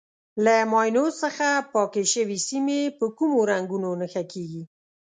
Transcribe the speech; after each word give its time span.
له 0.43 0.55
ماینو 0.71 1.05
څخه 1.21 1.47
پاکې 1.73 2.03
شوې 2.13 2.37
سیمې 2.47 2.79
په 2.97 3.05
کومو 3.17 3.39
رنګونو 3.51 3.89
نښه 4.01 4.23
کېږي. 4.31 4.63